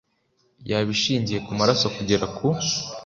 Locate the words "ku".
1.45-1.51, 2.35-2.47